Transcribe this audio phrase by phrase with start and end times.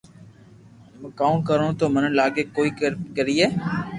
[0.93, 2.69] ھمي ڪاو ڪرو تو مني لاگي ڪوئي
[3.15, 3.47] ڪريي